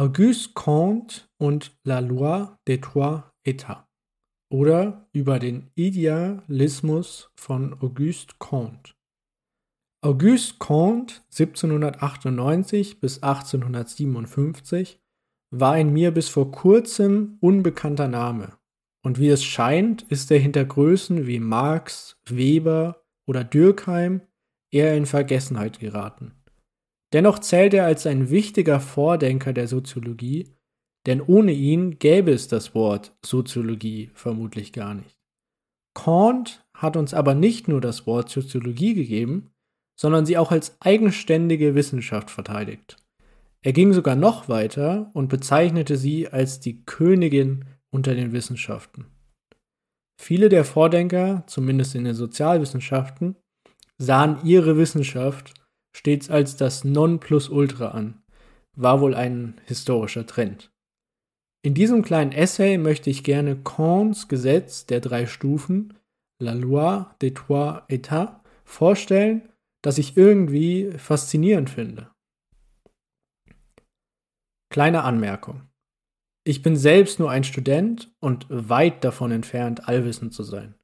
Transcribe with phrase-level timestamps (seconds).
[0.00, 3.84] Auguste Comte und La Loi des Trois États
[4.50, 8.94] oder über den Idealismus von Auguste Comte.
[10.00, 15.02] Auguste Comte 1798 bis 1857
[15.50, 18.56] war ein mir bis vor kurzem unbekannter Name.
[19.04, 24.22] Und wie es scheint, ist er hinter Größen wie Marx, Weber oder Dürkheim
[24.70, 26.39] eher in Vergessenheit geraten.
[27.12, 30.54] Dennoch zählt er als ein wichtiger Vordenker der Soziologie,
[31.06, 35.18] denn ohne ihn gäbe es das Wort Soziologie vermutlich gar nicht.
[35.94, 39.50] Kant hat uns aber nicht nur das Wort Soziologie gegeben,
[39.98, 42.96] sondern sie auch als eigenständige Wissenschaft verteidigt.
[43.62, 49.06] Er ging sogar noch weiter und bezeichnete sie als die Königin unter den Wissenschaften.
[50.18, 53.36] Viele der Vordenker, zumindest in den Sozialwissenschaften,
[53.98, 55.59] sahen ihre Wissenschaft
[55.96, 58.22] stets als das Nonplusultra an,
[58.76, 60.72] war wohl ein historischer Trend.
[61.62, 65.98] In diesem kleinen Essay möchte ich gerne Kants Gesetz der drei Stufen,
[66.38, 69.50] La Loi des Trois États, vorstellen,
[69.82, 72.10] das ich irgendwie faszinierend finde.
[74.70, 75.68] Kleine Anmerkung.
[76.44, 80.74] Ich bin selbst nur ein Student und weit davon entfernt, allwissend zu sein.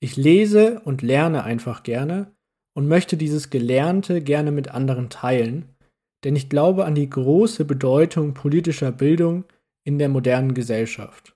[0.00, 2.35] Ich lese und lerne einfach gerne
[2.76, 5.74] und möchte dieses Gelernte gerne mit anderen teilen,
[6.24, 9.44] denn ich glaube an die große Bedeutung politischer Bildung
[9.84, 11.34] in der modernen Gesellschaft.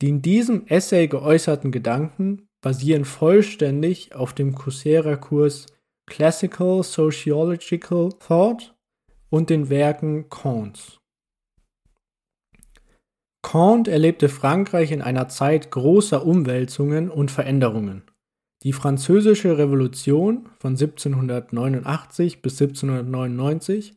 [0.00, 5.66] Die in diesem Essay geäußerten Gedanken basieren vollständig auf dem Coursera-Kurs
[6.06, 8.74] Classical Sociological Thought
[9.28, 10.98] und den Werken Kants.
[13.42, 18.02] Kant erlebte Frankreich in einer Zeit großer Umwälzungen und Veränderungen.
[18.64, 23.94] Die Französische Revolution von 1789 bis 1799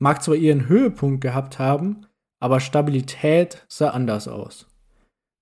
[0.00, 2.06] mag zwar ihren Höhepunkt gehabt haben,
[2.40, 4.66] aber Stabilität sah anders aus.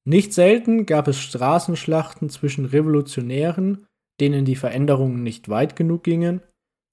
[0.05, 3.87] Nicht selten gab es Straßenschlachten zwischen Revolutionären,
[4.21, 6.43] denen die Veränderungen nicht weit genug gingen,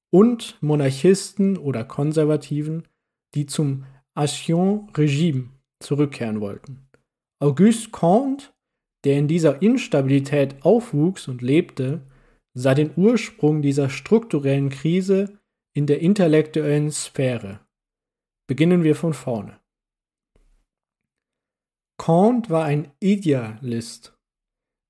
[0.09, 2.87] und Monarchisten oder Konservativen,
[3.33, 5.49] die zum Ancien Regime
[5.79, 6.87] zurückkehren wollten.
[7.39, 8.52] Auguste Comte,
[9.03, 12.01] der in dieser Instabilität aufwuchs und lebte,
[12.53, 15.39] sah den Ursprung dieser strukturellen Krise
[15.73, 17.59] in der intellektuellen Sphäre.
[18.47, 19.59] Beginnen wir von vorne.
[21.97, 24.13] Comte war ein Idealist.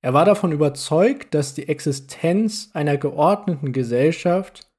[0.01, 4.69] Er war davon überzeugt, dass die Existenz einer geordneten Gesellschaft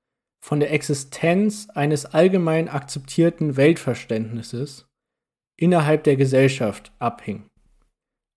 [0.44, 4.86] von der Existenz eines allgemein akzeptierten Weltverständnisses
[5.56, 7.46] innerhalb der Gesellschaft abhing.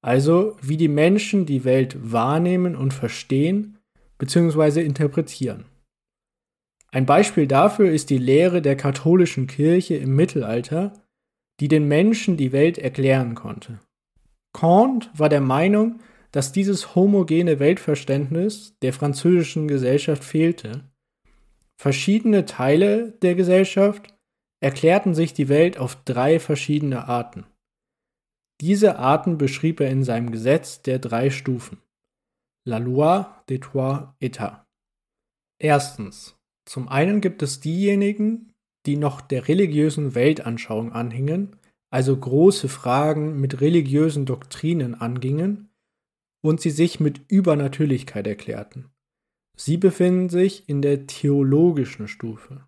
[0.02, 3.78] Also wie die Menschen die Welt wahrnehmen und verstehen
[4.18, 4.82] bzw.
[4.82, 5.66] interpretieren.
[6.92, 10.94] Ein Beispiel dafür ist die Lehre der katholischen Kirche im Mittelalter,
[11.60, 13.80] die den Menschen die Welt erklären konnte.
[14.54, 16.00] Kant war der Meinung,
[16.32, 20.84] dass dieses homogene Weltverständnis der französischen Gesellschaft fehlte.
[21.80, 24.14] Verschiedene Teile der Gesellschaft
[24.60, 27.46] erklärten sich die Welt auf drei verschiedene Arten.
[28.62, 31.82] Diese Arten beschrieb er in seinem Gesetz der drei Stufen.
[32.66, 34.66] La Loi des Trois États.
[35.60, 36.36] Erstens.
[36.66, 38.54] Zum einen gibt es diejenigen,
[38.86, 41.56] die noch der religiösen Weltanschauung anhingen,
[41.90, 45.70] also große Fragen mit religiösen Doktrinen angingen
[46.42, 48.90] und sie sich mit Übernatürlichkeit erklärten.
[49.56, 52.68] Sie befinden sich in der theologischen Stufe.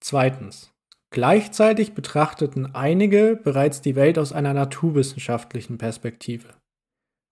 [0.00, 0.75] Zweitens.
[1.10, 6.48] Gleichzeitig betrachteten einige bereits die Welt aus einer naturwissenschaftlichen Perspektive.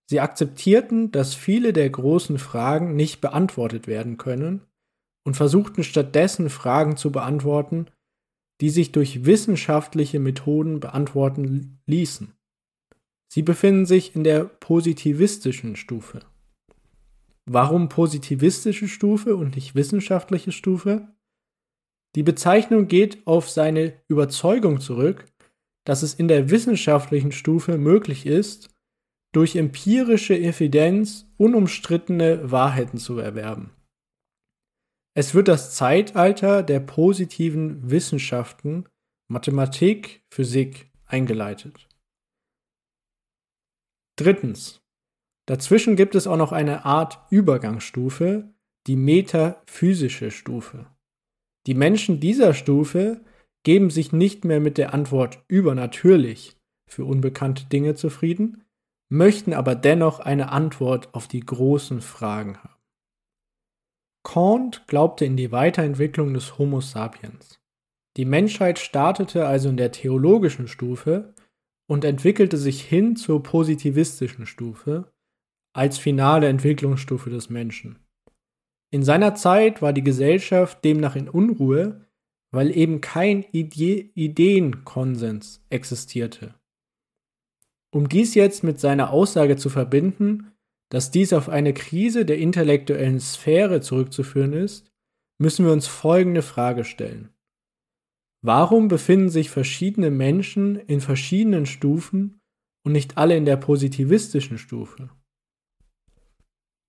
[0.09, 4.61] Sie akzeptierten, dass viele der großen Fragen nicht beantwortet werden können
[5.25, 7.87] und versuchten stattdessen Fragen zu beantworten,
[8.61, 12.33] die sich durch wissenschaftliche Methoden beantworten ließen.
[13.27, 16.21] Sie befinden sich in der positivistischen Stufe.
[17.45, 21.14] Warum positivistische Stufe und nicht wissenschaftliche Stufe?
[22.15, 25.25] Die Bezeichnung geht auf seine Überzeugung zurück,
[25.85, 28.69] dass es in der wissenschaftlichen Stufe möglich ist,
[29.33, 33.71] durch empirische Evidenz unumstrittene Wahrheiten zu erwerben.
[35.13, 38.87] Es wird das Zeitalter der positiven Wissenschaften,
[39.29, 41.89] Mathematik, Physik eingeleitet.
[44.17, 44.81] Drittens.
[45.47, 48.53] Dazwischen gibt es auch noch eine Art Übergangsstufe,
[48.87, 50.94] die metaphysische Stufe.
[51.67, 53.21] Die Menschen dieser Stufe
[53.63, 56.55] geben sich nicht mehr mit der Antwort übernatürlich
[56.87, 58.63] für unbekannte Dinge zufrieden,
[59.09, 62.75] möchten aber dennoch eine Antwort auf die großen Fragen haben.
[64.23, 67.59] Kant glaubte in die Weiterentwicklung des Homo sapiens.
[68.17, 71.33] Die Menschheit startete also in der theologischen Stufe
[71.87, 75.11] und entwickelte sich hin zur positivistischen Stufe
[75.75, 78.04] als finale Entwicklungsstufe des Menschen.
[78.95, 82.05] In seiner Zeit war die Gesellschaft demnach in Unruhe,
[82.51, 86.55] weil eben kein Ide Ideenkonsens existierte.
[87.91, 90.53] Um dies jetzt mit seiner Aussage zu verbinden,
[90.87, 94.89] dass dies auf eine Krise der intellektuellen Sphäre zurückzuführen ist,
[95.39, 97.33] müssen wir uns folgende Frage stellen.
[98.41, 102.39] Warum befinden sich verschiedene Menschen in verschiedenen Stufen
[102.85, 105.09] und nicht alle in der positivistischen Stufe?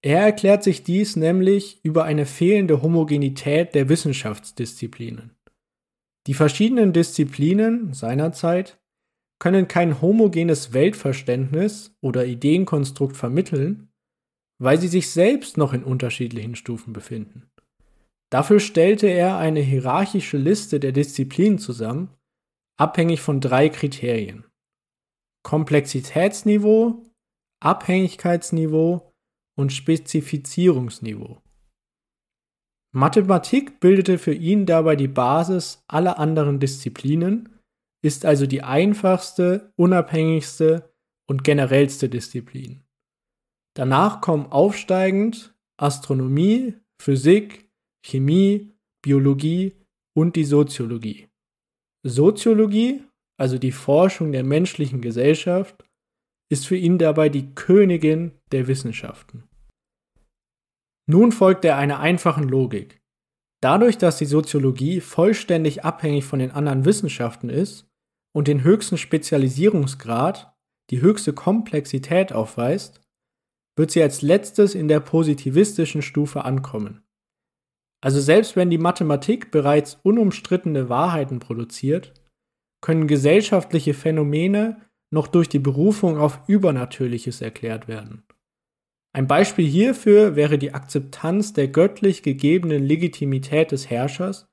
[0.06, 5.34] Er erklärt sich dies nämlich über eine fehlende Homogenität der Wissenschaftsdisziplinen.
[6.28, 8.78] Die verschiedenen Disziplinen seinerzeit
[9.40, 13.88] können kein homogenes Weltverständnis oder Ideenkonstrukt vermitteln,
[14.62, 17.50] weil sie sich selbst noch in unterschiedlichen Stufen befinden.
[18.30, 22.14] Dafür stellte er eine hierarchische Liste der Disziplinen zusammen,
[22.78, 24.44] abhängig von drei Kriterien.
[25.42, 27.02] Komplexitätsniveau,
[27.60, 29.12] Abhängigkeitsniveau
[29.56, 31.42] und Spezifizierungsniveau.
[32.94, 37.60] Mathematik bildete für ihn dabei die Basis aller anderen Disziplinen,
[38.02, 40.94] ist also die einfachste, unabhängigste
[41.28, 42.84] und generellste Disziplin.
[43.74, 47.70] Danach kommen aufsteigend Astronomie, Physik,
[48.02, 49.74] Chemie, Biologie
[50.16, 51.28] und die Soziologie.
[52.02, 53.02] Soziologie,
[53.38, 55.85] also die Forschung der menschlichen Gesellschaft,
[56.48, 59.44] ist für ihn dabei die Königin der Wissenschaften.
[61.08, 63.00] Nun folgt er einer einfachen Logik.
[63.62, 67.88] Dadurch, dass die Soziologie vollständig abhängig von den anderen Wissenschaften ist
[68.34, 70.54] und den höchsten Spezialisierungsgrad,
[70.90, 73.00] die höchste Komplexität aufweist,
[73.76, 77.02] wird sie als letztes in der positivistischen Stufe ankommen.
[78.02, 82.12] Also selbst wenn die Mathematik bereits unumstrittene Wahrheiten produziert,
[82.80, 88.24] können gesellschaftliche Phänomene noch durch die Berufung auf Übernatürliches erklärt werden.
[89.12, 94.46] Ein Beispiel hierfür wäre die Akzeptanz der göttlich gegebenen Legitimität des Herrschers,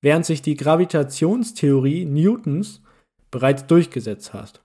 [0.00, 2.82] während sich die Gravitationstheorie Newtons
[3.30, 4.64] bereits durchgesetzt hat.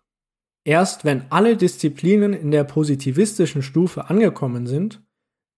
[0.63, 5.01] Erst wenn alle Disziplinen in der positivistischen Stufe angekommen sind,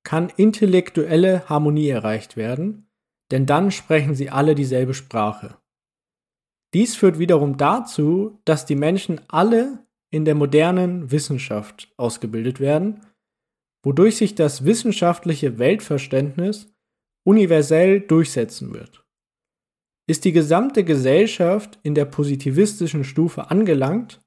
[0.03, 2.87] kann intellektuelle Harmonie erreicht werden,
[3.31, 5.57] denn dann sprechen sie alle dieselbe Sprache.
[6.73, 13.01] Dies führt wiederum dazu, dass die Menschen alle in der modernen Wissenschaft ausgebildet werden,
[13.83, 16.73] wodurch sich das wissenschaftliche Weltverständnis
[17.25, 19.05] universell durchsetzen wird.
[20.07, 24.21] Ist die gesamte Gesellschaft in der positivistischen Stufe angelangt,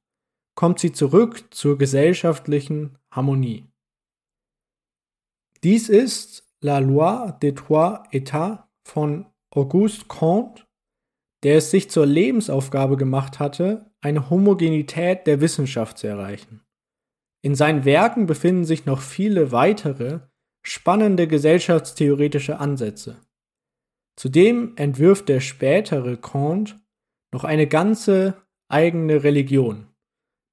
[0.54, 3.66] kommt sie zurück zur gesellschaftlichen Harmonie.
[5.62, 10.65] Dies ist La Loi des Trois États von Auguste Comte
[11.42, 16.62] der es sich zur Lebensaufgabe gemacht hatte, eine Homogenität der Wissenschaft zu erreichen.
[17.42, 20.20] In seinen Werken befinden sich noch viele weitere,
[20.64, 23.20] spannende gesellschaftstheoretische Ansätze.
[24.16, 26.80] Zudem entwirft der spätere Kant
[27.32, 29.86] noch eine ganze eigene Religion.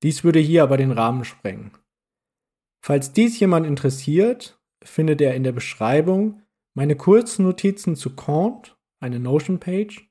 [0.04, 1.72] Dies würde hier aber den Rahmen sprengen.
[2.86, 6.42] Falls dies jemand interessiert, findet er in der Beschreibung
[6.76, 10.10] meine kurzen Notizen zu Kant, eine Notion-Page,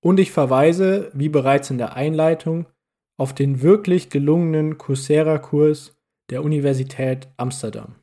[0.00, 2.66] und ich verweise, wie bereits in der Einleitung,
[3.16, 5.96] auf den wirklich gelungenen Coursera-Kurs
[6.30, 7.99] der Universität Amsterdam.